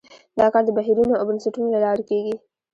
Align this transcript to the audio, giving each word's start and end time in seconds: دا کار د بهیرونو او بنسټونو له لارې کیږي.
دا 0.39 0.45
کار 0.53 0.63
د 0.65 0.69
بهیرونو 0.77 1.13
او 1.19 1.25
بنسټونو 1.29 1.67
له 1.75 1.79
لارې 1.85 2.03
کیږي. 2.09 2.35